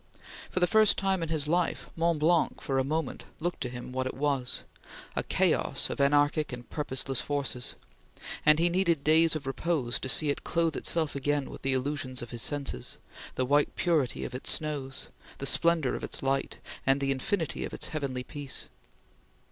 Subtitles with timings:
[0.49, 3.91] For the first time in his life, Mont Blanc for a moment looked to him
[3.91, 4.63] what it was
[5.15, 7.75] a chaos of anarchic and purposeless forces
[8.43, 12.23] and he needed days of repose to see it clothe itself again with the illusions
[12.23, 12.97] of his senses,
[13.35, 17.71] the white purity of its snows, the splendor of its light, and the infinity of
[17.71, 18.69] its heavenly peace.